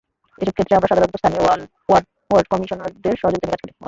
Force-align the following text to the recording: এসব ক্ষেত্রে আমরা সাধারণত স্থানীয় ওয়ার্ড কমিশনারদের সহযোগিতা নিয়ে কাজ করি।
এসব 0.37 0.53
ক্ষেত্রে 0.55 0.77
আমরা 0.77 0.89
সাধারণত 0.89 1.15
স্থানীয় 1.17 1.43
ওয়ার্ড 1.89 2.47
কমিশনারদের 2.51 3.15
সহযোগিতা 3.21 3.45
নিয়ে 3.45 3.53
কাজ 3.53 3.61
করি। 3.63 3.73